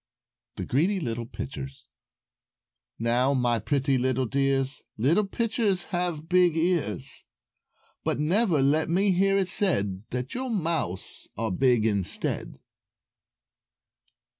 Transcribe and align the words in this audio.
[Illustration: 0.57 0.57
A 0.57 0.57
Sharp 0.57 0.57
Lover] 0.57 0.57
THE 0.57 0.87
GREEDY 0.87 1.05
LITTLE 1.05 1.25
PITCHERS 1.27 1.87
"Now, 2.97 3.33
my 3.35 3.59
pretty 3.59 3.97
little 3.99 4.25
dears, 4.25 4.81
Little 4.97 5.27
Pitchers 5.27 5.83
have 5.91 6.27
big 6.27 6.57
ears; 6.57 7.23
But 8.03 8.19
never 8.19 8.63
let 8.63 8.89
me 8.89 9.11
hear 9.11 9.37
it 9.37 9.47
said 9.47 10.01
That 10.09 10.33
your 10.33 10.49
mouths 10.49 11.27
are 11.37 11.51
big 11.51 11.85
instead." 11.85 12.57